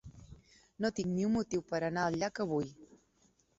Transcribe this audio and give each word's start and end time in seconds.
No 0.85 0.91
tinc 0.99 1.11
ni 1.17 1.27
un 1.27 1.35
motiu 1.35 1.65
per 1.73 1.83
anar 1.91 2.07
al 2.07 2.19
llac 2.25 2.43
avui. 2.49 2.75